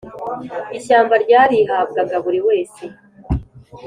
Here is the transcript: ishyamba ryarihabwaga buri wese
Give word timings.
ishyamba 0.77 1.15
ryarihabwaga 1.23 2.15
buri 2.23 2.39
wese 2.47 2.83